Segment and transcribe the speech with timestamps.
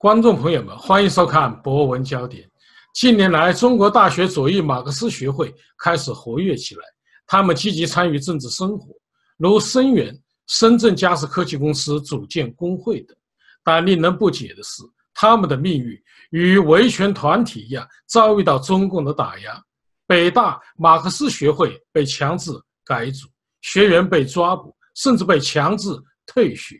[0.00, 2.46] 观众朋友们，欢迎收看《博文焦点》。
[2.94, 6.82] 近年来，中国大学左翼马克思学会开始活跃起来，
[7.26, 8.94] 他们积极参与政治生活，
[9.38, 13.16] 如声援深圳嘉实科技公司组建工会等。
[13.64, 19.60] 但令人不解的是，他们的命运与维权团体一样，遭遇到中共的打压。
[20.06, 22.52] 北大马克思学会被强制
[22.84, 23.26] 改组，
[23.62, 25.90] 学员被抓捕，甚至被强制
[26.24, 26.76] 退学。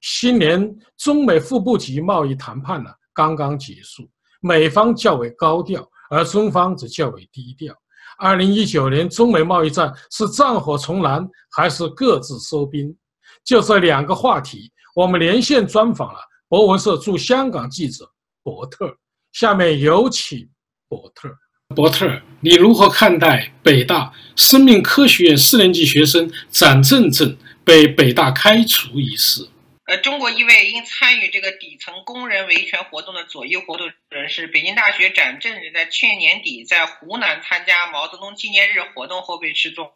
[0.00, 4.08] 新年中美副部级贸易谈判呢刚刚结束，
[4.40, 7.74] 美方较为高调，而中方则较为低调。
[8.18, 12.96] 二零一九年中美贸易战是战火重燃，还是各自收兵？
[13.44, 16.18] 就这两个话题，我们连线专访了
[16.48, 18.10] 博文社驻香港记者
[18.42, 18.96] 伯特。
[19.32, 20.48] 下面有请
[20.88, 21.28] 伯特。
[21.74, 29.46] 伯特，你如何看待北大生命科学院四年级学生展正正被北大开除一事？
[29.88, 39.94] 呃，中国一位因参与这个底层工人维权活动的左翼活动人士，北京大学展正正，在去年年底在湖南参加毛泽东纪念日活动后被失踪。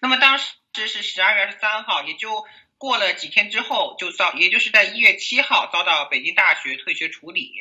[0.00, 0.54] 那么当时
[0.86, 2.44] 是十二月二十三号，也就
[2.78, 7.52] 过了几天之后，就遭，也就是在一月七号遭到北京大学退学处理。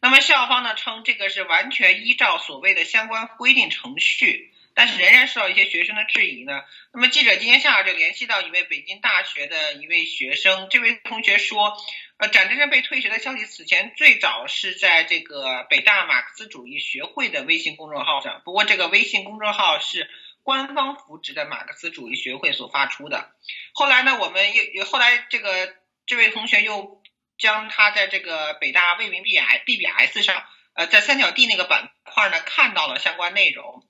[0.00, 4.51] 那么校方呢称这个是完全依照所谓的相关规定程序。
[4.74, 6.62] 但是仍然受到一些学生的质疑呢。
[6.92, 11.76] 那么记者今天下午就联系到一位北京大学的一位学生，这位同学说，
[12.16, 20.08] 呃，展真正被退学的消息此前最早是在这个北大马克思主义学会的微信公众号上，不过这个微信公众号是
[20.42, 23.32] 官方扶植的马克思主义学会所发出的。
[23.74, 25.74] 后来呢，我们又后来这个
[26.06, 27.02] 这位同学又
[27.38, 33.86] 将他在这个北大未名 B I B B S 上，呃，在三角地那个板块呢看到了相关内容。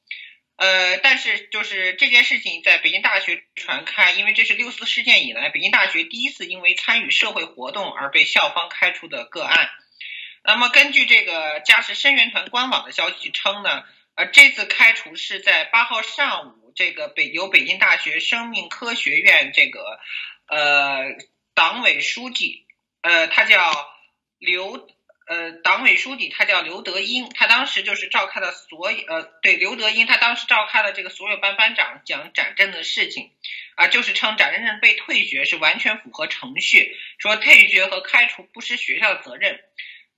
[0.63, 9.69] 呃，但是就是这件事情在北京大学传开，因为这是六四事件以来北京大学第一次因为参与社会活动而被校方开除的个案。
[10.45, 13.83] 那么根据这个嘉实生源团官网的消息称呢，
[14.15, 19.99] 呃，这次开除是在八号上午，这个北由北京大学生命科学院这个
[20.47, 21.17] 呃
[21.55, 22.67] 党委书记，
[23.01, 23.91] 呃，他叫
[24.39, 24.89] 刘。
[25.27, 33.31] 呃，党委书记他叫刘德英，他当时就是召开了所有呃，对刘德英，他当时召开了这个所有班班长讲展正的事情，
[33.77, 39.61] 啊，就是称展正正被退学是完全符合程序，说退学和开除不是学校的责任。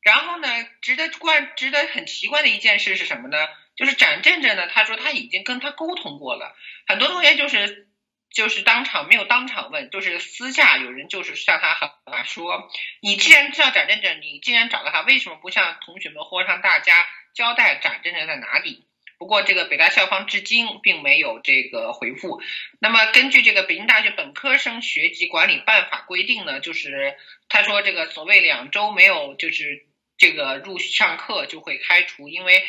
[0.01, 0.49] 然后呢，
[0.81, 3.37] 值得关值得很奇怪的一件事是什么呢？
[3.77, 7.89] 就是展正正呢，他说他已经跟他沟通过了，很多同学就是。
[8.35, 11.73] 就是当场没有当场问，就是私下有人就是向他
[12.05, 12.69] 喊说，
[13.01, 18.85] 你既然知道展正正，你既然找到他，为什么不向同学们或向大家交代展正正在哪里？
[19.19, 22.43] 不过这个北大校方至今并没有这个回复。
[22.81, 27.17] 那么根据这个北京大学本科生学籍管理办法规定呢，就是
[27.49, 29.87] 他说这个所谓两周没有就是
[30.19, 32.65] 这个入上课就会开除，因为。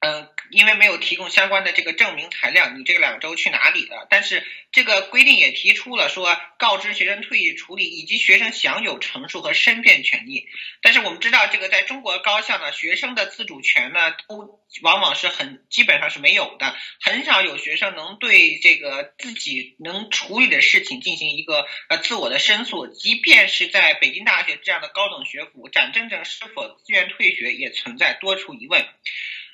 [0.00, 4.06] 嗯，因为没有提供相关的这个证明材料，你这个两周去哪里了？
[4.08, 10.46] 但是这个规定也提出了说，告知学生退役处理以及学生享有陈述和申辩权利。
[10.82, 22.86] 但是我们知道，这个在中国高校呢，学生的自主权呢，都往往是很基本上是没有的，很少有学生能对这个自己能处理的事情进行一个呃自我的申诉。
[22.86, 28.86] 即便是在北京大学这样的高等学府，展正正是否自愿退学也存在多处疑问。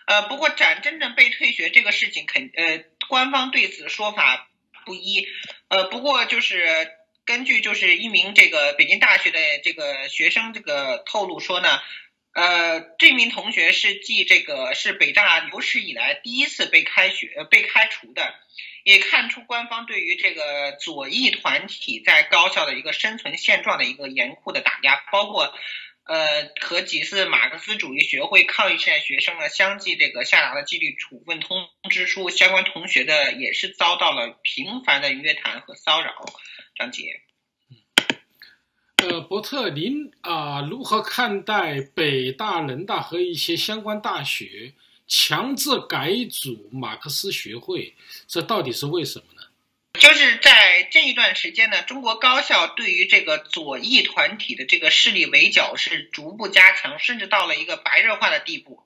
[0.07, 4.49] 呃，不过展真正被退学这个事情，肯呃，官方对此说法
[4.85, 5.27] 不一。
[5.69, 6.91] 呃，不过就是
[7.25, 11.81] 根据就是一名这个北京大学的这个学生这个透露说呢，
[12.35, 18.35] 呃，这名同学是继这个是北大有史以来第一次被开学被开除的，
[18.83, 25.55] 也看出官方对于这个左翼团体在高校的一个生存现状的一个严酷的打压，包括。
[26.05, 36.13] 呃，和几次马克思主义学会抗议现学生呢，相继这个下达了纪律处分通知书，相关同学的也是遭到了频繁的约谈和骚扰。
[36.77, 37.23] 张杰，
[38.97, 44.75] 呃，伯特，您啊，如何看待北大、人大和一些相关大学
[45.07, 47.95] 强制改组马克思学会？
[48.27, 49.34] 这到底是为什么？
[49.99, 58.83] 就是在这一段时间呢，中国高校对于这个左翼团体的这个势力围剿是逐步加强，甚至到了一个白热化的地步。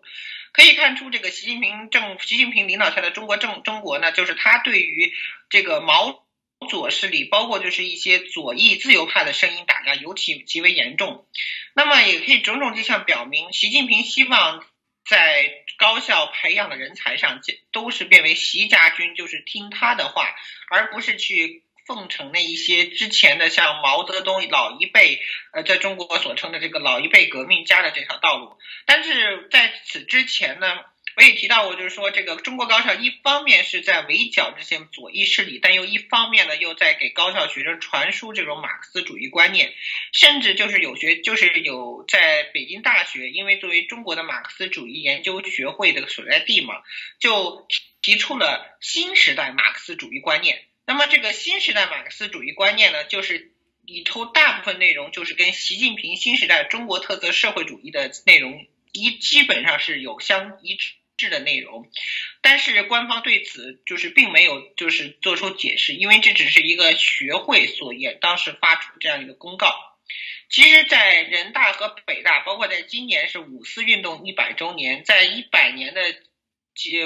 [0.52, 5.12] 可以看出，这个习近平政习近平领导下的中国政中国呢，就是他对于
[5.50, 6.24] 这个毛
[6.68, 11.26] 左势力，包括就是一些左翼自由派的声音打压尤其极为严重。
[11.74, 14.64] 那么也可以种种迹象表明，习近平希望。
[15.08, 20.34] 在高校培养的人才上，这都是变为习家军，就是听他的话，
[20.70, 25.20] 而不是去奉承那一些之前的像毛泽东老一辈，
[25.52, 28.58] 呃，在中国所称的这个老一辈革命家的这条道路。
[28.86, 30.78] 但是在此之前呢？
[31.18, 39.74] 我也提到过，就是说，这个中国高校一方面是在围剿这些左翼势力，但又一方面呢，又在给高校学生传输这种马克思主义观念，
[40.12, 46.82] 甚至就是有学，就是有在北京大学，因为作为中国的马克思主义研究学会的所在地嘛，
[47.18, 47.66] 就
[48.00, 50.62] 提出了新时代马克思主义观念。
[50.86, 53.50] 那么，这个新时代马克思主义观念呢，就是
[53.84, 60.92] 里头大部分内容就是跟习近平新时代中国特色社会主义的内容一基本上是有相一致。
[61.18, 61.90] 制的内容，
[62.40, 69.74] 但是官方对此就是并没有就是做出解释，因为这只是一个学会所也当时发出这样一个公告。
[70.48, 76.00] 其实，在人大和北大，包括在今年是五四运动一百周年，在一百年的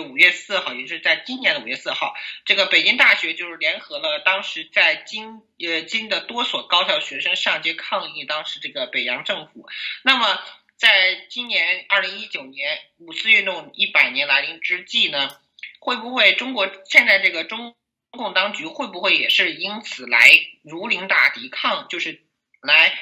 [0.06, 2.14] 五月四号，也就是在今年的五月四号，
[2.44, 9.66] 这个北京大学就是联合了当时在京呃京的多所高校学生上街抗议当时这个北洋政府，
[10.02, 10.38] 那么。
[10.82, 15.30] 在今年二零一九年五四运动一百年来临之际呢，
[15.78, 17.76] 会不会中国现在这个中
[18.10, 20.28] 共当局会不会也是因此来
[20.64, 22.24] 如临大敌，抗就是
[22.60, 22.98] 来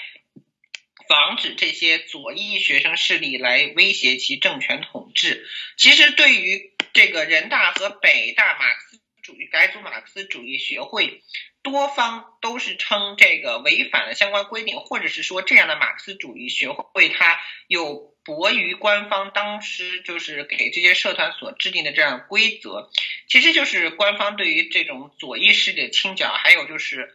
[1.09, 5.49] 防止这些左翼学生势力来威胁其政权统治？
[5.79, 11.23] 其实对于这个人大和北大马克思主义改组马克思主义学会。
[11.62, 22.91] 多方都是称这个违反了相关规定，或者是说这样的马克思主义学会它有驳于官方当时就是给这些社团所制定的这样规则，
[23.29, 27.15] 其实就是官方对于这种左翼势力的清剿，还有就是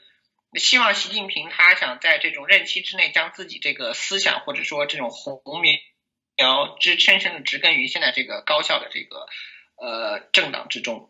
[0.56, 5.42] 希望习近平他想在这种任期之内将自己这个思想或者说这种红
[6.38, 9.28] 苗支深深的植根于现在这个高校的这个
[9.76, 11.10] 呃政党之中。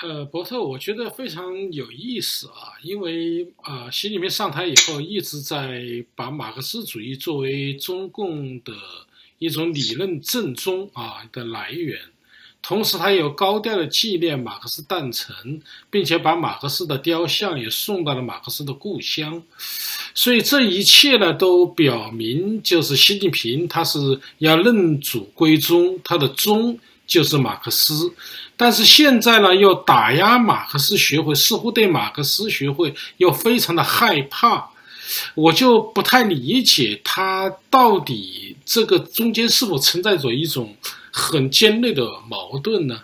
[0.00, 8.72] 呃，伯特，我觉得非常有意思啊，因为啊，习近平上台以后一直在把马克思主义作为中共的
[9.38, 12.00] 一种理论正宗啊的来源，
[12.62, 19.40] 同时他又高调的纪念马克思诞辰，并且把马克思的雕像也送到了马克思的故乡，
[20.14, 26.76] 所以这一切呢，都表明就是习近平他是要认祖归宗，他的宗
[27.12, 28.12] 就是马克思。
[28.56, 34.70] 但是现在呢，又打压马克思学会，似乎对马克思学会又非常的害怕，
[35.34, 40.76] 我就不太理解他到底这个中间是否存在着一种
[41.10, 43.02] 很尖锐的矛盾呢？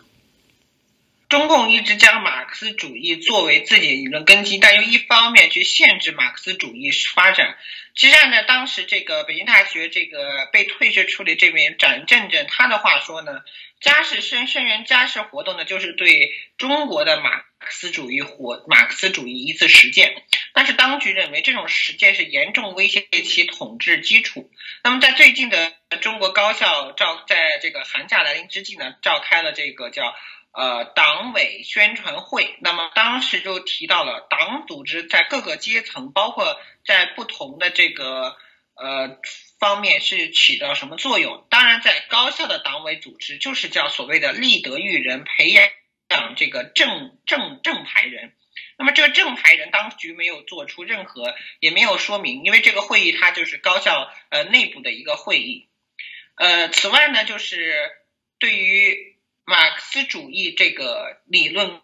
[1.28, 7.56] 中共一直将马克思主义作为自己的理论根基，但又一方面去限制马克思主义发展。
[7.94, 13.40] 实际上呢，当时这个北京大学这个被退学处理这名展正正，他的话说呢。
[13.80, 20.20] 家事声声援家事活动呢，就是对中国的马克思主义活马克思主义一次实践。
[20.52, 24.50] 但是当局认为这种实践是严重威胁其统治基础。
[24.82, 30.12] 那么在最近的中国高校召在这个寒假来临之际呢，召开了这个叫
[30.52, 32.56] 呃党委宣传会。
[32.60, 38.36] 那么当时就提到了党组织在各个阶层，包括在不同的这个
[38.74, 39.18] 呃。
[39.60, 41.44] 方面是起到什么作用？
[41.50, 48.36] 当然，在高校的党委组织就是叫所谓的立德育人，培养这个正正正牌人。
[48.78, 55.68] 那么这个正牌人，当局没有做出任何，也没有说明，因为这个会议它就是高校呃内部的一个会议。
[56.36, 57.90] 呃，此外呢，就是
[58.38, 59.07] 对于
[59.48, 61.80] 马克思主义这个理论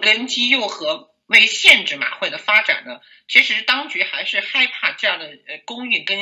[0.00, 6.18] 根基又何为限制马会的发展呢，其实当局还是害怕这样的呃公运跟。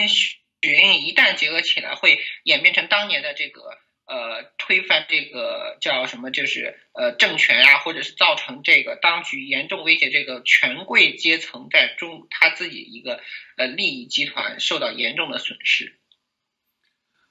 [0.62, 13.20] 学运一旦结合起来，会演变成当年的这个呃推翻这个叫什么，就是呃政权啊，或者是造成这个当局严重威胁这个权贵阶层在中他自己一个
[13.58, 16.00] 呃利益集团受到严重的损失。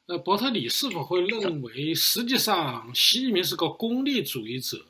[0.07, 4.85] 呃，伯特里是否会认为，实际上习近平是个功利主义者？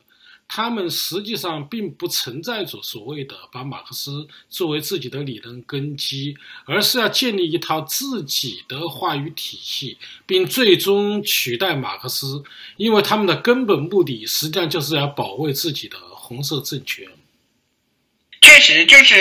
[0.48, 12.44] 他们实际上并不存在着所谓的把马克思作为自己的理论根基，而是要建立一套自己的话语体系，并最终取代马克思，
[12.78, 17.08] 因为他们的根本目的实际上就是要保卫自己的红色政权。
[18.42, 19.16] 确实，就是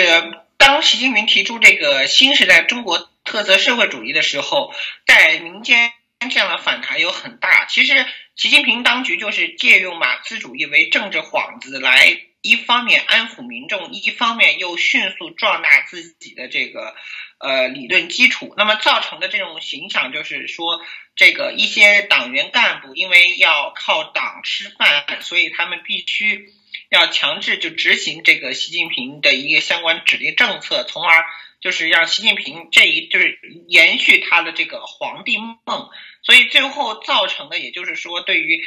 [0.57, 4.73] 当习近平提出这个新时代中国特色社会主义的时候，
[5.05, 5.91] 在民间。
[6.31, 7.65] 这样的反弹有很大。
[7.65, 16.95] 其实，习近平当局就是借用马克思主义为政治幌子，来一方面安抚民众，一方面又迅速壮大自己的这个
[17.37, 18.55] 呃理论基础。
[18.57, 20.81] 那么造成的这种形象就是说，
[21.15, 26.53] 这个一些党员干部因为要靠党吃饭，所以他们必须
[26.89, 31.25] 要强制就执行这个习近平的一个相关指令政策，从而
[31.61, 35.89] 就是让习近平这一就是延续他的这个皇帝梦，
[36.23, 38.63] 所以最后造成的也就是说，对于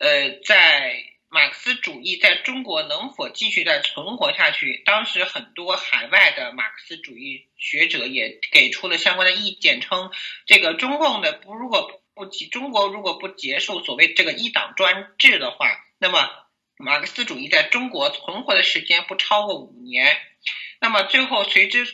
[0.00, 1.04] 呃在。
[1.34, 4.82] 马克思主义在中国能否继续再存活下去？
[4.84, 10.10] 当时很多海外的马克思主义学者也给出了相关的意见，称
[10.44, 16.28] 这个中共的不如果不结中国如果不结束所谓这个一党专制的话，那么
[16.76, 20.14] 马克思主义在中国存活的时间不超过五年。
[20.82, 21.86] 那么最后随之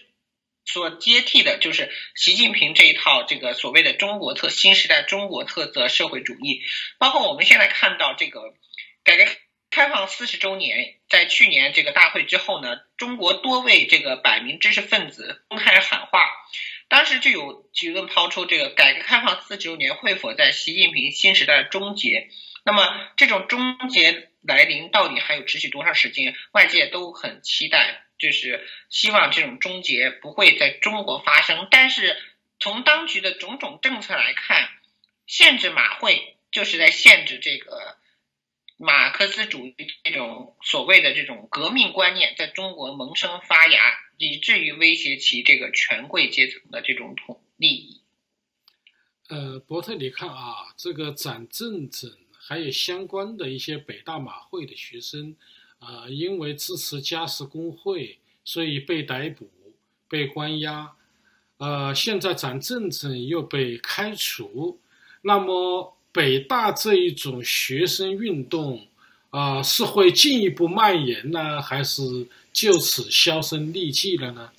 [0.72, 6.62] 所接替的就是习近平这一套这个所谓的中国特新时代中国特色社会主义，
[6.98, 8.54] 包括我们现在看到这个。
[9.04, 9.24] 改革
[9.70, 16.28] 开放四十周年，在去年这个大会之后呢，中国多位这个百名知识分子公开喊话，
[16.88, 22.28] 当时就有舆论抛出这个改革开放四十周年会否在习近平新时代终结？
[22.64, 26.34] 那么这种终结来临到底还有持续多长时间？
[26.52, 31.68] 外界都很期待，就是希望这种终结不会在中国发生。
[31.70, 32.16] 但是
[32.58, 34.68] 从当局的种种政策来看，
[35.26, 37.96] 限制马会就是在限制这个。
[38.80, 43.80] 马克思主义这种所谓的这种革命观念在中国萌生发芽，
[44.18, 48.00] 以至于威胁其这个权贵阶层的这种统利益。
[49.28, 55.36] 呃，伯特，你看啊，这个展正正还有相关的一些北大马会的学生，
[55.78, 59.50] 啊，因为支持加时工会，所以被逮捕、
[60.08, 60.92] 被关押。
[61.58, 64.78] 呃，现在展正正又被开除，
[65.22, 65.94] 那么。
[66.10, 68.88] 北大这一种学生运动，
[69.30, 72.02] 啊，是会进一步蔓延呢，还是
[72.52, 74.50] 就此销声匿迹了呢？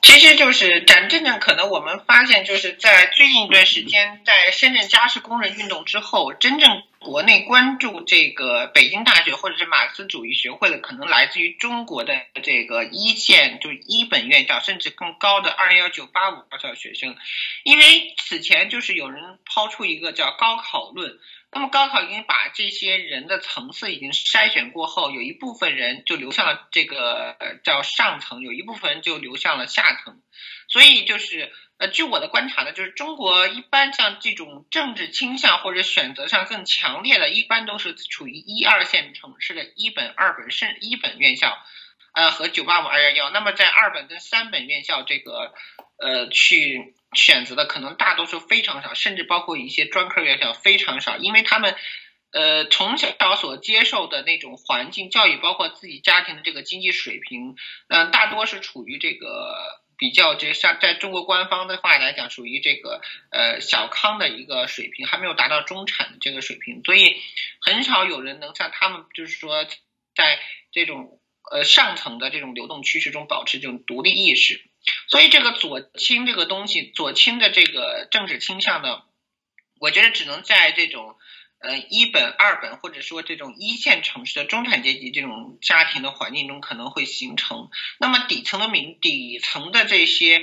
[0.00, 17.16] 其实就是展正正，可能我们发现，就是在最近一段时间，在深圳家事工人运动之后，真正国内关注这个北京大学或者是马克思主义学会的，可能来自于中国的这个一线，就是一本院校，甚至更高的二幺九八五高校学生，
[17.64, 21.18] 因为此前就是有人抛出一个叫高考论。
[21.54, 30.22] 那么高考已经把这些人的层次已经筛选过后，有一部分人就流向了这个叫上层，有一部分人就流向了下层。
[30.72, 41.58] 所以就是呃，据我的观察呢，就是中国一般像这种政治倾向或者选择上更强烈的，一般都是处于一二线城市的一本、二本甚一本院校，
[42.14, 43.30] 呃和九八五二幺幺。
[43.30, 45.52] 那么在二本跟三本院校这个
[45.98, 46.94] 呃去。
[47.14, 51.76] 选择的可能大多数非常少，甚至包括一些专科院校非常少，因为他们，
[52.32, 57.54] 呃，从小所接受的那种环境教育，包括自己家庭的这个经济水平，
[57.88, 67.16] 嗯，大多是处于这个比较这像在中国官方的话来讲，属于这个呃小康的一个水平，还没有达到中产的这个水平，所以
[67.60, 70.40] 很少有人能像他们，就是说在
[70.72, 71.20] 这种
[71.50, 74.60] 呃上层的这种流动趋势中保持这种独立意识。
[75.06, 79.02] 所以这个左倾这个东西，左倾的这个政治倾向呢，
[79.78, 81.16] 我觉得只能在这种
[81.62, 87.70] 呃一本、二本或者说这种一线城市的中产阶级这种家庭的环境中可能会形成。
[87.98, 90.42] 那么底层的民底层的这些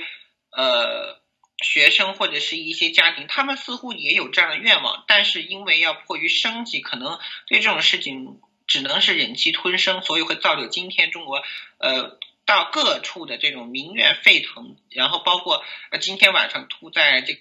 [0.50, 1.20] 呃
[1.62, 11.42] 学生或者是一些家庭，他们似乎也有这样的愿望，但是因为要迫于生计，可能对这种事情只能是忍气吞声，所以会造就今天中国
[11.78, 12.18] 呃。
[12.46, 15.62] 到各处的这种民怨沸腾，然后包括
[15.92, 17.38] 呃今天晚上突在这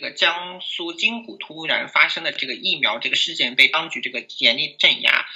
[0.00, 5.26] 这个江苏金谷突然发生的这个疫苗这个事件被当局这个严厉镇压，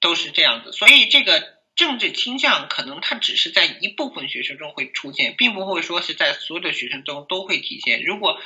[0.00, 0.72] 都是这样子。
[0.72, 8.02] 所以这个政治倾向可能它只是在一部分学生中会出现，并不会说是在所有的学生中都会体现。
[8.02, 8.40] 如果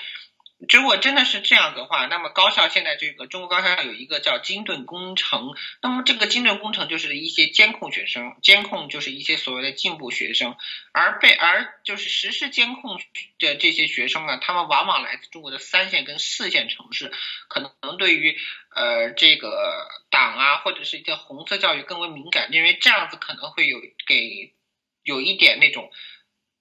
[0.56, 5.50] 如果真的是这样的话，那么高校现在这个中国高校有一个叫金盾工程，
[5.82, 10.56] 那么这个金盾工程就是一些监控学生，监控就是一些所谓的进步学生，
[10.92, 12.98] 而被而就是实施监控
[13.40, 17.12] 的这些学生呢，他们往往来自中国的三线跟四线城市，
[17.48, 18.38] 可能对于
[18.74, 24.54] 呃这个党啊或者是一些红色教育更为敏感，因为这样子可能会有给
[25.02, 25.90] 有一点那种。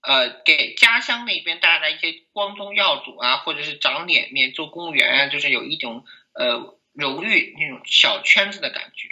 [0.03, 9.07] 呃，给家乡那边带来一些光宗耀祖啊，或者是长脸面、做公务员啊，就是有一种呃荣誉那种小圈子的感觉。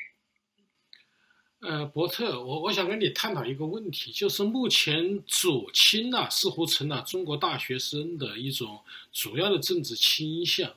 [1.61, 8.83] 呃，伯特，我我想跟你探讨一个问题，就是目前左倾啊，似乎成了中国大学生的一种
[9.13, 10.73] 主要的政治倾向。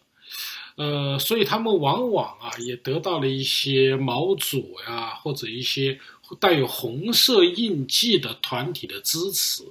[0.77, 5.99] 呃，所以他们往往啊，也得到了一些毛左呀，或者一些
[6.41, 9.63] 带有红色印记的团体的支持。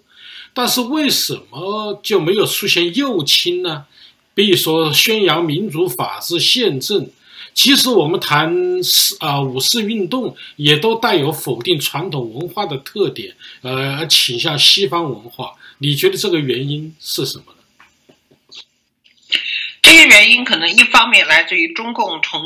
[0.54, 3.86] 但是为什么就没有出现右倾呢？
[4.34, 7.10] 比如说宣扬民主、法治、宪政，
[7.54, 15.52] 即使我们谈四啊五四运动，也都带有否定传统文化的特点，呃，倾向西方文化。
[15.80, 17.63] 你觉得这个原因是什么呢？
[19.84, 22.42] 这些原因可能一方面来自于中共从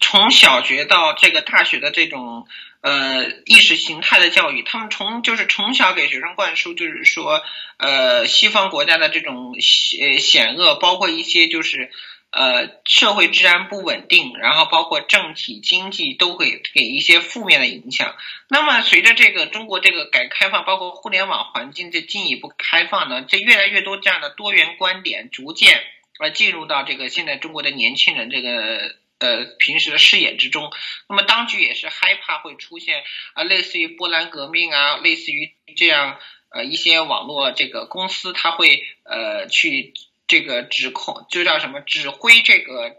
[0.00, 2.46] 从小学到这个大学的这种
[2.82, 7.42] 呃意识形态的教育，他们从就是从小给学生灌输，就是说
[7.78, 11.90] 呃西方国家的这种险险恶，包括一些就是。
[12.30, 18.14] 呃，社会治安不稳定，然后包括政体、经济都会给一些负面的影响。
[18.48, 25.82] 那么，随着这个中国这个改革开放，包括互联网环境的进一步开放呢，这越来越多这样的多元观点逐渐
[26.18, 30.70] 呃进入到这个现在中国的年轻人这个呃平时的视野之中。
[31.08, 33.02] 那么，当局也是害怕会出现
[33.34, 36.18] 啊，类似于波兰革命啊，类似于这样
[36.50, 39.94] 呃一些网络这个公司，它会呃去。
[40.30, 41.80] 这个指控就叫什么？
[41.80, 42.96] 指挥这个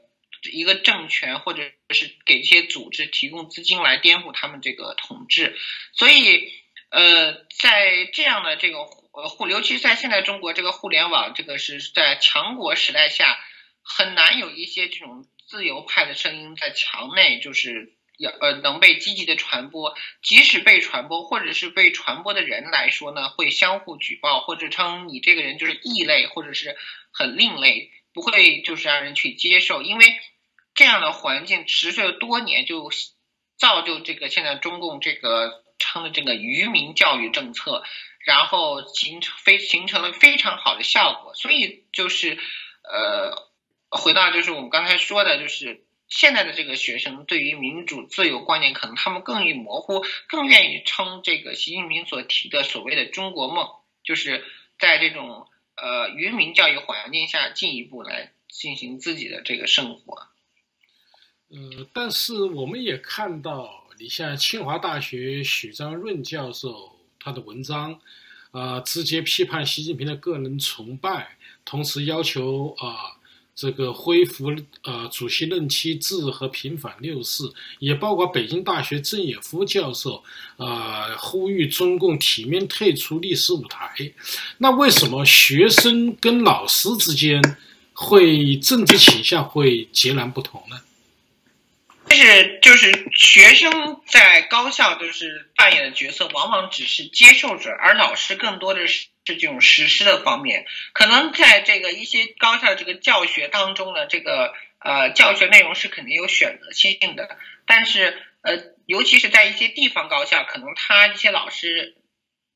[0.52, 1.62] 一个政权，或者
[1.92, 5.56] 是给一些组织提供资金来颠覆他们这个统治。
[5.94, 6.52] 所以，
[6.90, 8.80] 呃，在这样的这个
[9.28, 13.38] 互，尤其是在现在中国这个互联网这个是在强国时代下，
[13.84, 17.96] 很难有一些这种自由派的声音在墙内，就是。
[18.22, 26.76] 要呃能被积极的传播，即使被传播或者是被传播的人来说呢，会相互举报或者称你这个人就是异类或者是
[27.14, 30.20] 很另类，不会就是让人去接受，因为
[30.76, 32.92] 这样的环境持续了多年，就
[33.58, 37.86] 造就这个现在中共这个称的这个愚民教育政策，
[38.26, 42.38] 然后形成非形成了非常好的效果，所以就是
[42.84, 43.50] 呃
[43.90, 45.86] 回到就是我们刚才说的，就是。
[46.12, 53.70] 现在的这个学生对于民主自由观念，可能他们更易模糊，更愿意称这个习近平所提的所谓的中国梦，
[54.04, 54.44] 就是
[54.80, 60.28] 在这种呃愚民教育环境下进一步来进行自己的这个生活。
[61.50, 68.00] 呃，但是我们也看到，你像清华大学许章润教授他的文章，
[68.52, 73.20] 啊，直接批判习近平的个人崇拜，同时要求啊。
[73.56, 80.24] 这个恢复呃主席任期制和平反六四，也包括北京大学郑也夫教授，
[80.56, 84.14] 呃呼吁中共体面退出历史舞台。
[84.60, 87.42] 那为什么学生跟老师之间
[87.92, 90.80] 会政治倾向会截然不同呢？
[92.10, 100.66] 就是就是学生在高校就是扮演的角色，往往只是接受者，而老师更多的是是这种实施的方面。
[100.94, 111.96] 可能在这个一些高校这个教学当中呢，这个呃教学内容是肯定有选择性的，但是呃尤其是在一些地方高校，可能他一些老师。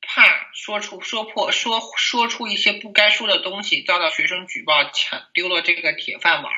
[0.06, 6.52] 怕说出说破说说出一些不该说的东西，遭到学生举报，抢丢了这个铁饭碗，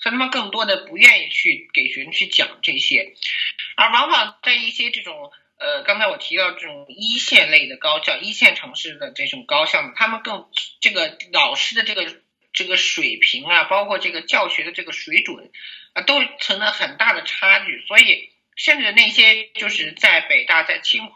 [0.00, 1.67] 所以他们更多的不愿意去
[2.12, 3.14] 去讲这些，
[3.76, 10.48] 而往往在一些这种呃，刚才我提到这种一线类的高校、一线城市的这种高校呢，他们更
[10.80, 12.06] 这个老师的这个
[12.52, 15.50] 这个水平啊，包括这个教学的这个水准
[15.94, 21.14] 啊，都存在很大的差距，所以甚至那些就是在北大、在清华。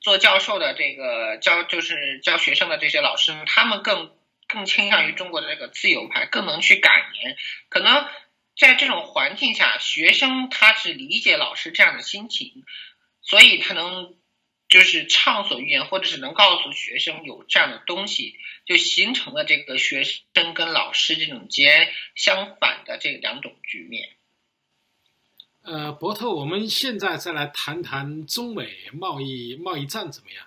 [0.00, 4.10] 做教授的这个教就是教学生的这些老师，他们更
[4.48, 6.92] 更倾向于中国的这个自由派，更能去感
[7.22, 7.36] 言。
[7.68, 8.04] 可能
[8.56, 12.64] 在这种环境下，学生他是理解老师这样的心情，
[13.22, 14.14] 所以他能
[14.68, 18.36] 就是畅所欲言，或者是能告诉学生有这样的东西，
[18.66, 24.10] 就形成了这个学生跟老师这种截相反的这两种局面。
[25.62, 30.46] 呃，伯特，我们现在再来谈谈中美贸易贸易战怎么样？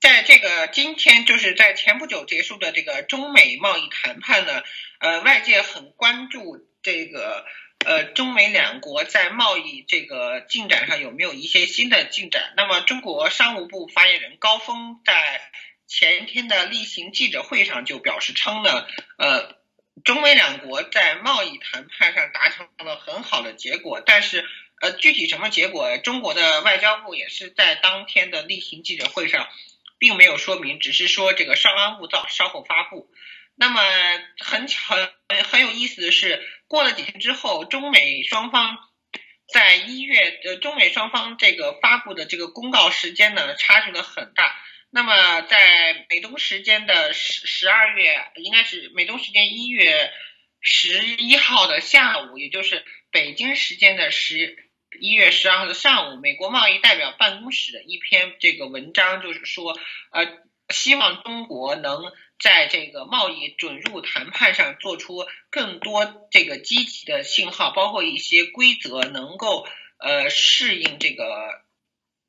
[0.00, 4.62] 在这个今天，就是在前不久结束的这个中美贸易谈判呢，
[4.98, 7.44] 呃，外界很关注这个
[7.84, 12.54] 呃中美两国在贸易这个进展上有没有一些新的进展。
[12.56, 15.40] 那么，中国商务部发言人高峰在
[15.86, 18.86] 前天的例行记者会上就表示称呢，
[19.18, 19.60] 呃。
[20.02, 24.48] 中美两国在贸易谈判上达成了很好的结果，但是，
[24.80, 29.46] 呃，具体什么结果，中国的外交部也是在当天的例行记者会上，
[30.00, 33.08] 并没有说明，只是说这个稍安勿躁，稍后发布。
[33.54, 33.82] 那么
[34.38, 34.96] 很巧，
[35.50, 38.78] 很有意思的是，过了几天之后，中美双方
[39.52, 44.56] 在一月，呃，中美双方这个发布的这个公告时间呢，差距的很大。
[44.88, 50.10] 那么，在美东时间的十十二月，应该是美东时间一月
[50.60, 59.78] 十一号的下午，也就是北京时间的十一月十二号的上午，美国贸易代表办公室的一篇这个文章，就是说，
[60.10, 60.26] 呃
[60.70, 69.66] 希望中国能在这个贸易准入谈判上做出更多这个积极的信号，包括一些规则能够
[69.98, 71.24] 呃适应这个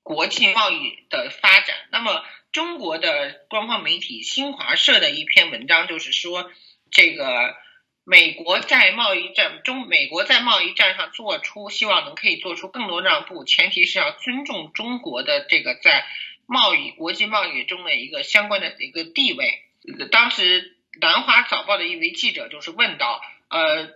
[0.02, 1.76] 国际贸易的发展。
[1.92, 6.52] 那么，中国的官方媒体新华社的一篇文章就是说，
[6.90, 7.56] 这个
[8.04, 16.06] 美国在贸易战中，美国在贸易战上做出希望能可以做出更多让步，前提是要尊重中国的这个在。
[16.48, 19.64] 贸易国际贸易中的一个相关的一个地位。
[20.12, 23.88] 当时南华早报的一位记者就是问到，呃，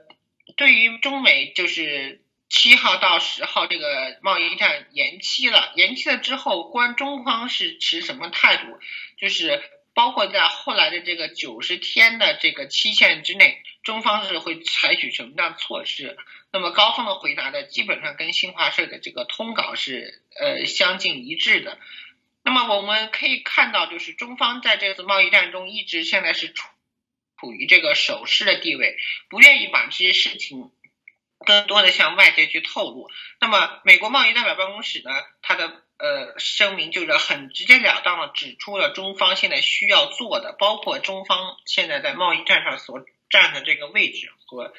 [0.56, 8.80] 对于中美就是七号到十号这个贸易战延期了，延期了之后，关中方是持什么态度？
[9.18, 9.62] 就是
[9.94, 16.18] 包括在后来的这个九十天的这个期限之内，中方是会采取什么样的措施？
[16.52, 21.78] 那么高峰的回答呢，基本上跟新华社的这个通稿是呃相近一致的。
[22.44, 26.68] 那么我们可以看到，就是中方在这次贸易战中一直现在是处
[27.40, 28.98] 处于这个守势的地位，
[29.30, 30.72] 不愿意把这些事情
[31.46, 33.10] 更多的向外界去透露。
[33.40, 44.74] 那么美国贸易代表办公室呢，它的呃声明就是很直截了当的指出了中方现在需要做的，包括中方现在在贸易战上所站的这个位置和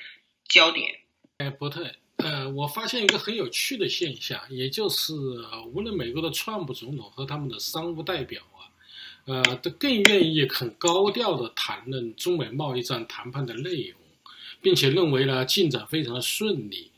[0.48, 1.00] 焦点。
[1.38, 1.90] 哎，伯特。
[2.16, 5.12] 呃，我发现一个很有趣的现象，也就是
[5.74, 8.72] 无论美国的川普总统和他们的商务代表啊，
[9.26, 14.00] 呃，都更愿意很高调的谈论中美贸易战谈判的内容，
[14.62, 16.90] 并且认为呢进展非常的顺利。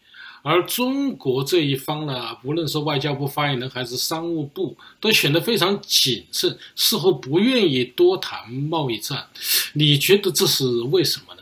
[0.43, 9.29] 而中国这一方呢，无论是外交部发言人还是商务部，都显得非常谨慎，似乎不愿意多谈贸易战。
[9.73, 11.38] 你觉得这是为什么呢？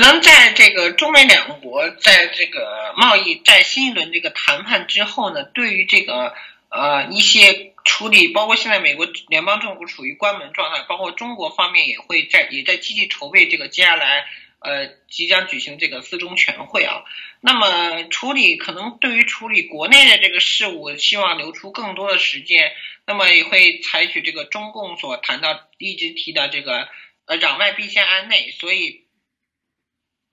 [0.00, 6.32] 可能在这个中美两国在这个贸易在新一轮这个谈判之后呢，对于这个
[6.70, 14.24] 呃一些处理，包括现在美国联邦政府处于关门状态，包括中国方面也会在也在积极筹备这个接下来
[14.60, 17.04] 呃即将举行这个四中全会啊。
[17.42, 22.72] 那么处理可能对于处理国内的这个事务，希望留出更多的时间，
[23.06, 26.88] 那么也会采取这个中共所谈到一直提到这个
[27.26, 29.04] 呃攘外必先安内，所以。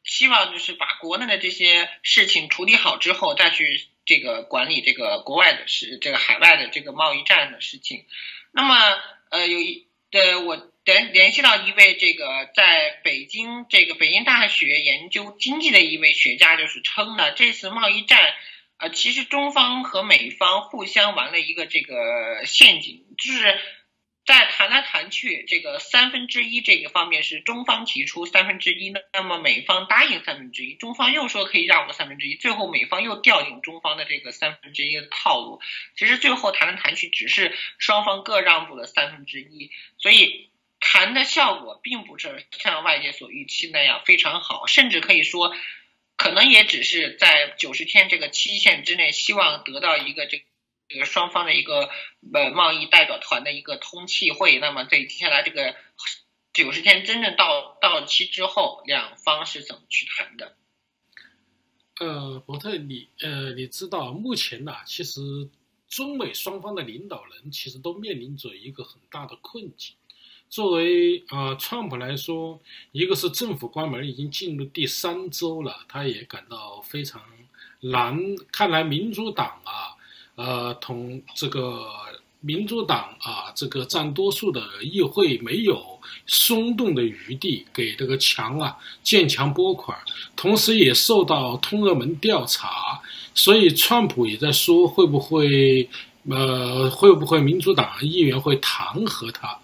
[0.07, 8.05] 希望就是把国内的这些事情处理好之后，再去这个管理这个国外的事，这个海外的这个贸易战的事情。
[8.51, 8.75] 那么，
[9.29, 18.33] 呃，有一呃，我联联系到一位这个在北京这个北京大学研究经济的一位学家，就是称呢，这次贸易战，
[18.77, 23.59] 呃，其实中方和美方互相玩了一个这个陷阱，就是。
[24.27, 35.61] 在谈来谈去，这个三分之一这个方面是中方提出三分之一，那么美方答应三分之一，中方又说可以让步三分之一，最后美方又掉进中方的这个三分之一的套路。
[35.95, 40.49] 其实最后谈来谈去，只是双方各让步了三分之一，所以
[40.81, 45.55] 谈的效果并不是像外界所预期那样非常好，甚至可以说，
[46.17, 50.43] 可能也只是在九十天这个期限之内，希望得到一个这个。
[50.89, 51.89] 这个双方的一个
[52.33, 55.75] 呃贸易代表团的一个通气会，那么在接下来这个
[56.53, 60.55] 九十天真正到到期之后，两方是怎么去谈的？
[61.99, 65.49] 呃，伯特，你呃，你知道目前呢，其实
[65.89, 69.95] 中美双方的领导人其实都面临着一个很大的困境。
[70.49, 72.61] 作为啊，川普来说，
[72.93, 77.21] 一个是政府关门已经进入第三周了，他也感到非常
[77.81, 78.17] 难。
[78.51, 79.96] 看来民主党啊。
[80.37, 81.87] 呃，同这个
[82.41, 89.97] 民主党啊，这个占多数的议会没有松动的余地，给这个墙啊建墙拨款，
[90.35, 93.01] 同时也受到通俄门调查，
[93.33, 95.89] 所以川普也在说会不会，
[96.29, 99.57] 呃，会不会民主党议员会弹劾他？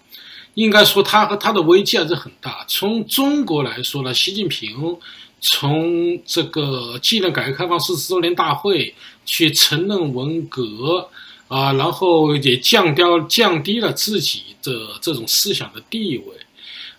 [0.54, 2.64] 应该说他和他的危机还是很大。
[2.66, 4.98] 从中国来说呢，习近平。
[5.46, 11.08] 从这个纪念改革开放四十周年大会去承认文革
[11.48, 16.24] 啊，然后也降掉降低了自己的这种思想的地位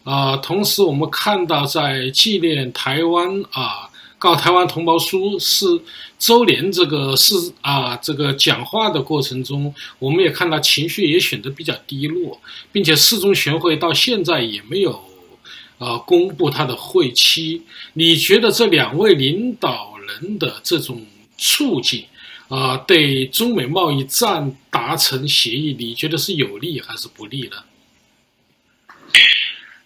[0.04, 0.38] 啊。
[0.38, 5.66] 同时，我们看到在纪念台湾啊告台湾同胞书是
[6.18, 12.40] 周年这个是啊这个讲话的过程中，我们也看到情绪也显得比较低落，
[12.72, 15.04] 并且四中全会到现在也没有。
[15.78, 17.62] 啊，公布他的会期，
[17.96, 21.06] 你觉得这两位领导人的这种
[21.38, 22.06] 处境
[22.48, 27.64] 啊，对中美贸易战达成协议，你觉得是有利还是不利呢？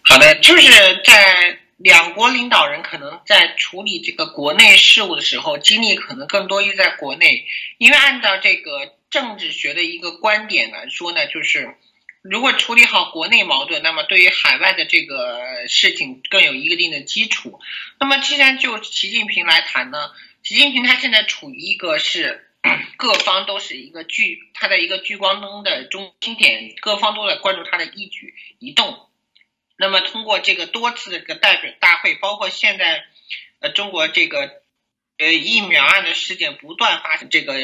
[0.02, 7.46] 好的，就是在两国领导人可能在处理这个国内事务的时候，精力可能更多于在国内，
[7.78, 11.76] 因为按照这个政治学的一个观点来说呢，就是。
[12.22, 17.58] 如果处理好国内矛盾，那么对于海外的这个事情更有一定的基础。
[17.98, 20.10] 那么既然就习近平来谈呢，
[20.42, 22.49] 习近平他现在处于一个是
[22.96, 29.08] 各方都是一个聚他的一个聚光灯的中心点，各方都在关注他的一举一动。
[29.76, 33.04] 那么通过这个多次的个代表大会，包括现在
[33.60, 34.62] 呃中国这个
[35.18, 37.54] 呃疫苗案的事件不断发生，这个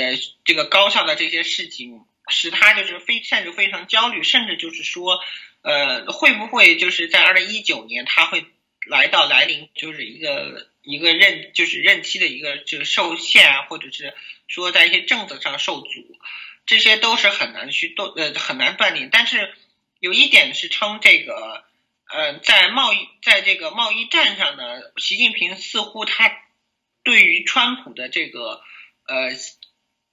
[0.44, 2.04] 这个高校的这些事情。
[2.28, 5.20] 使他就是非甚至非常焦虑，甚至就是说，
[5.62, 8.44] 呃，会不会就是在二零一九年他会
[8.88, 14.14] 来到来临，就是一个一个任就是任期的一个就是受限啊，或者是
[14.48, 16.16] 说在一些政策上受阻，
[16.64, 19.10] 这些都是很难去断呃很难断定。
[19.12, 19.52] 但是
[19.98, 21.64] 有一点是称这个
[22.08, 26.32] 呃在贸易在这个贸易战上呢，习近平似乎他
[27.02, 28.62] 对于川普的这个
[29.06, 29.32] 呃。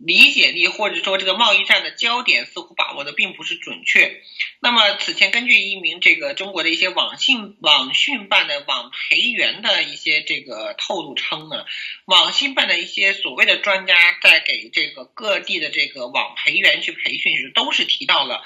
[0.06, 4.22] 理解力或者说这个贸易战的焦点似乎把握的并不是准确。
[4.60, 11.66] 那么此前根据一名这个中国的一些网信网讯办的网培员的一些这个透露称呢，
[12.06, 18.46] 网信办的一些所谓的专家在给这个各地的这个网培员去培训时，都是提到了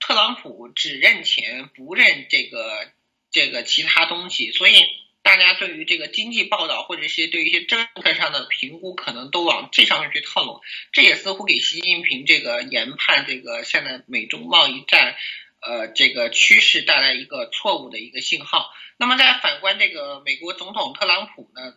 [0.00, 2.90] 特朗普只认钱不认这个
[3.30, 4.84] 这个其他东西，所以。
[5.24, 10.60] 大家对于这个经济报道或者是对于一些政策上的评估，可能都往这上面去套拢，
[10.92, 15.16] 这也似乎给习近平这个研判这个现在美中贸易战，
[15.60, 18.70] 呃，这个趋势带来一个错误的一个信号。
[18.98, 21.74] 那么再反观这个美国总统特朗普呢，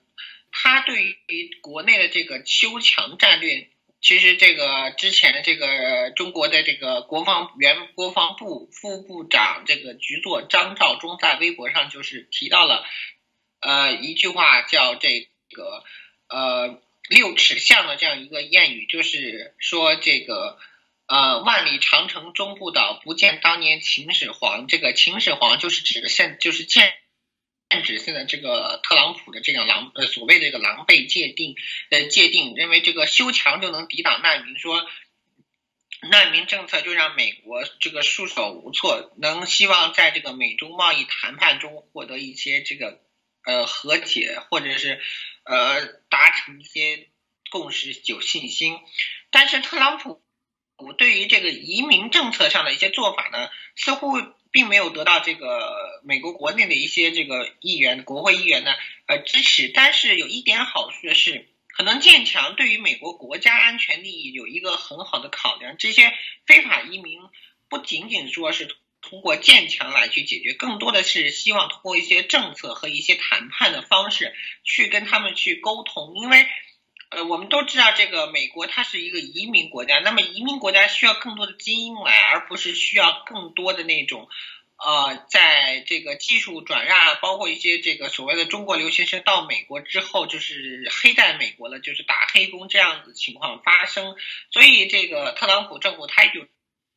[0.51, 3.69] 他对于国内的这个修墙战略，
[4.01, 12.83] 其实这个之前的这个中国的这个国防原国防部副部长这个局座张召忠在微博上就是提到了。
[13.59, 15.83] 呃，一句话叫这个
[16.29, 20.59] 呃六尺巷的这样一个谚语，就是说这个
[21.07, 24.67] 呃万里长城终不倒，不见当年秦始皇。
[24.67, 26.93] 这个秦始皇就是指的现就是现
[27.83, 31.55] 指现在这个特朗普的这样狼呃所谓的这个狼狈界定
[31.89, 34.87] 的界定，认为这个修墙就能抵挡难民，说
[36.11, 43.01] 难民政策就让美国这个束手无措，能希望在这个美中贸易谈判中获得一些这个。
[43.47, 44.99] 呃，和解或者是
[45.45, 47.07] 呃达成一些
[47.49, 48.77] 共识，有信心。
[49.31, 50.21] 但是特朗普
[50.97, 58.71] 对于这个移民政策上的一些做法呢，似乎并没有得到这个美国国内的一些这个议员、国会议员呢
[59.05, 59.71] 呃支持。
[59.73, 65.77] 但是有一点好处的是，可能建强对于美国国家安全利益有一个很好的考量。
[65.77, 66.13] 这些
[66.45, 67.21] 非法移民
[67.69, 68.75] 不仅仅说是。
[69.07, 76.13] 通过建墙来去解决，更多的是希望通过一些政策和一些谈判的方式去跟他们去沟通。
[76.17, 76.45] 因为，
[77.09, 84.27] 呃，我们都知道这个美国它是一个移民国家，那么移民国家需要更多的精英来，而不是需要更多的那种，
[84.75, 94.17] 呃，在这个技术转让，包括一些这个所谓的中国留学生到美国之后就是黑在美国了，就是打黑工这样子情况发生。
[94.51, 96.45] 所以，这个特朗普政府他有。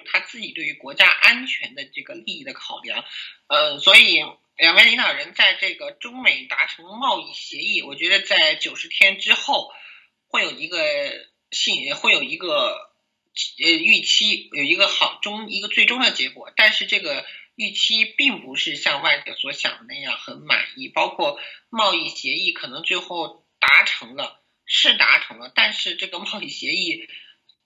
[0.07, 3.05] 他自己对于国家安全的这个利益的考量，
[3.49, 4.21] 呃，所以
[4.57, 9.73] 两位领导人在这个中美达成贸易协议，我觉得在九十天之后
[10.29, 10.79] 会有一个
[11.51, 12.93] 信，会有一个
[13.59, 16.53] 呃预期，有一个好终一个最终的结果。
[16.57, 27.09] 但是这个预期并不是像外界所想的那样很满意，包括贸易协议可能最后达成了，是达成了，但是这个贸易协议。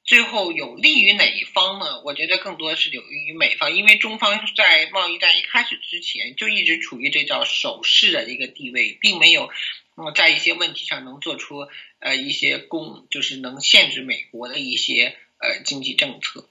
[0.04, 2.02] 最后有利于哪一方呢？
[2.02, 9.48] 我觉得更多的是有利于美方，因为中方在贸易战一开始之前就一直处于这叫守势的一个地位，并没有，
[9.96, 11.68] 嗯，在一些问题上能做出
[12.00, 16.46] 呃一些攻，就是能限制美国的一些呃经济政策。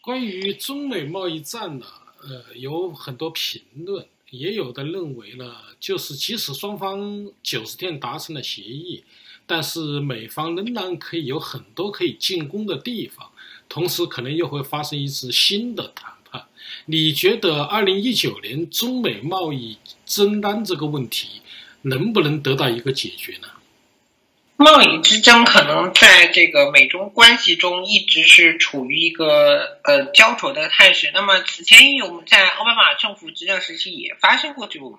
[0.00, 1.86] 关于中美贸易战呢，
[2.22, 9.04] 呃，有很多评论，也有的认为呢，就是即使双方九十天达成了协议。
[9.52, 13.30] 但是美方仍然可以有很多可以进攻的地方，
[13.68, 16.46] 同时可能又会发生一次新的谈判。
[16.86, 21.42] 你觉得二零一九年中美贸易争端这个问题
[21.82, 23.48] 能不能得到一个解决呢？
[24.56, 31.10] 贸易之争可能在这个美中关系中一直是处于一个呃焦灼的态势。
[31.12, 34.98] 那么此前我们在奥巴马政府执政时期也发生过这种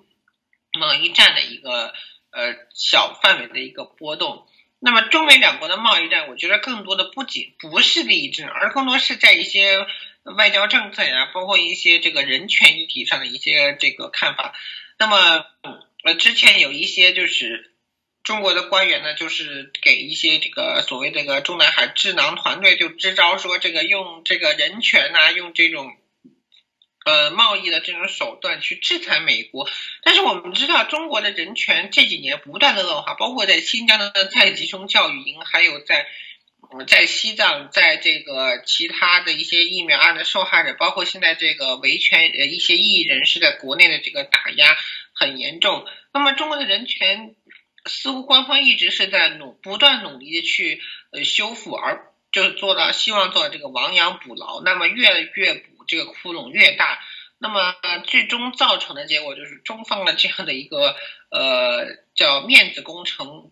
[0.78, 1.92] 贸易战的一个。
[2.34, 4.46] 呃，小范围的一个波动。
[4.80, 9.86] 那么，中美两国的贸易战，我觉得更多的不仅不是利益之争，而更多是在一些
[10.36, 14.52] 外交政策呀，包括一些这个人权议题上的一些这个看法。
[14.98, 15.46] 那么，
[16.02, 17.72] 呃，之前有一些就是
[18.22, 25.96] 中国的官员呢，就是给一些这个所谓这个中南海智囊团队就支招，说这个用这个人权呐，用这种
[27.04, 29.68] 呃贸易的这种手段去制裁美国。
[30.02, 36.06] 但是我们知道，中国的人权这几年不断的恶化，包括在新疆的在集中教育营，还有在
[36.86, 44.76] 在西藏，在这个其他的一些疫苗案的受害者，包括现在这个维权呃一些异议人士在国内的这个打压
[45.12, 45.86] 很严重。
[46.12, 47.34] 那么中国的人权。
[47.86, 50.80] 似乎官方一直是在努不断努力的去
[51.12, 54.62] 呃修复，而就是做到希望做到这个亡羊补牢。
[54.62, 57.00] 那么越来越补这个窟窿越大，
[57.38, 60.96] 那么最终造成的结果就是中方的这样的一个
[61.30, 63.50] 呃叫面子工程，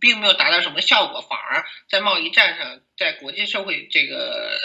[0.00, 4.58] 并没有达到什么效果，反而在贸易战上，在国际社会这个。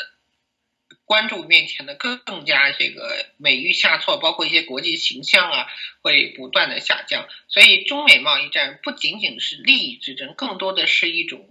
[1.04, 5.67] 关注面前的更更加这个美誉下挫，包括一些国际形象啊，
[6.02, 7.30] 会不断的下降。
[7.47, 11.47] 所以中美贸易战不仅仅是利益之争，更多的是一种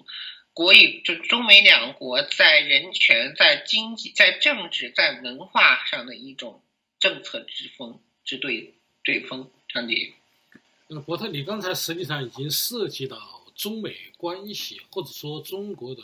[0.57, 6.63] 国与就中美两国在人权、在经济、在政治、在文化上的一种
[6.99, 8.73] 政策之风之对
[9.05, 9.51] 对风。
[9.69, 10.15] 张迪，
[10.89, 16.03] 那，伯特，你刚才实际上已经涉及到中美关系，或者说中国的。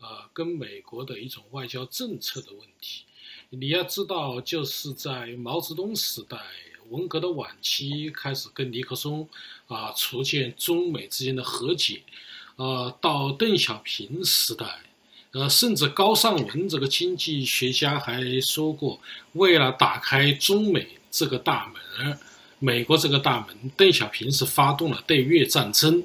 [0.00, 3.02] 啊，跟美国的一种外交政策的问题，
[3.50, 6.38] 你要知道，就是在毛泽东时代、
[6.90, 9.28] 文革的晚期开始跟尼克松
[9.66, 12.02] 啊促建中美之间的和解，
[12.58, 14.66] 呃，到邓小平时代，
[15.32, 19.00] 呃，甚至高尚文这个经济学家还说过，
[19.32, 22.18] 为了打开中美这个大门，
[22.58, 26.02] 美国这个大门，邓小平是发动了对越战争，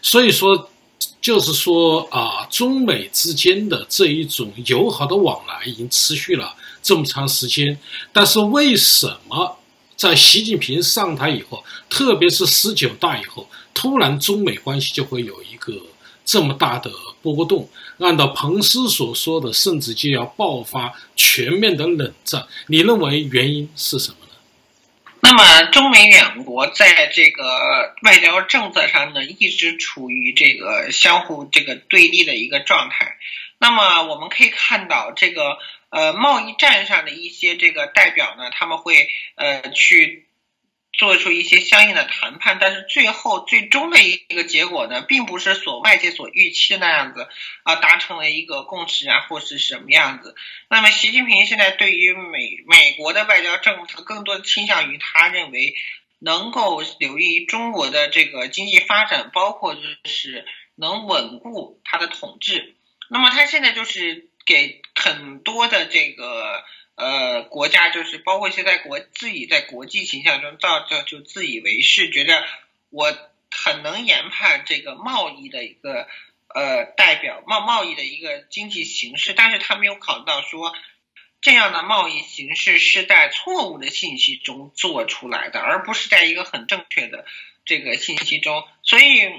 [0.00, 0.70] 所以说。
[1.18, 7.76] 就是说啊，中美之间的这一种友好的往来已经持续了这么长时间，
[8.12, 9.58] 但是为什么
[9.96, 15.42] 在习近平上台以后，特别是十九大以后，突然中美关系就会有
[16.26, 16.90] 这么大的
[17.22, 17.70] 波动？
[17.98, 22.46] 按照彭斯所说的，甚至就要爆发全面的冷战。
[22.66, 24.32] 你认为原因是什么呢？
[25.20, 33.16] 那么，中美两国在这个外交政策上呢，一直处于这个相互这个对立的一个状态。
[33.58, 35.56] 那么，我们可以看到，这个
[35.88, 40.25] 呃贸易战上的一些这个代表呢，他们会呃去。
[40.98, 47.28] 做出一些相应的谈判，但是最后最终的一个结果呢，并不是所外界所预期的那样子
[47.64, 50.34] 啊，达成了一个共识啊，或是什么样子。
[50.68, 55.74] 那么，习近平现在对于美美国的外交政策，更多倾向于他认为
[56.18, 62.74] 能够留意中国的这个经济发展，包括就是能稳固他的统治。
[63.10, 66.64] 那么，他现在就是给很多的这个。
[66.96, 72.42] 呃，国家就是包括现在国自己在国际形象中造就就自以为是，觉得
[72.88, 73.14] 我
[73.50, 76.08] 很能研判这个贸易的一个
[76.48, 80.74] 呃代表贸贸易的一个经济形势，但是他没有考虑到说
[81.42, 87.26] 这样的贸易形势是在错误的信息中做出来的，而不是在一个很正确的
[87.66, 88.66] 这个信息中。
[88.82, 89.30] 所以，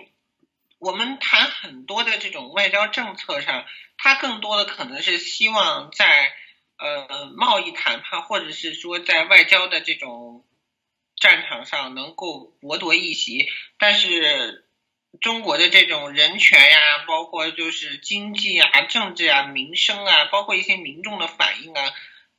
[0.78, 3.66] 我们谈很多的这种外交政策上，
[3.98, 6.32] 它更多的可能是希望在。
[6.78, 10.46] 呃，贸易谈判或者是说在外交的这种
[11.16, 14.64] 战场上能够博夺一席，但是
[15.20, 21.94] 中国的这种人权呀，包括就是经济啊、政治啊、民生啊，包括一些民众的反应啊，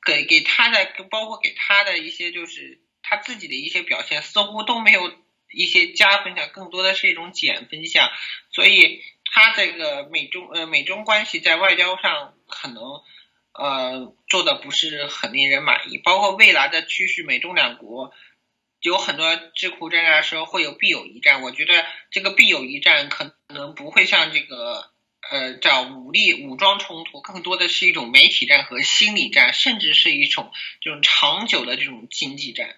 [0.06, 5.12] 给给他的，包括给他的一些就是他自己的一些表现，似乎都没有
[5.50, 8.08] 一些加分项，更多的是一种减分项，
[8.52, 13.02] 所以他这个美中呃美中关系在外交上可能。
[13.52, 18.12] 呃，做的不是很令人满意，包括未来的趋势，美中两国
[18.80, 24.90] 有很多智库专家说会有必有一战，我觉得这个必有一战可能不会像这个
[25.30, 32.76] 呃叫武力武装冲突，更多的是一种媒体战和心理战，甚至是一种这种长久的这种经济战。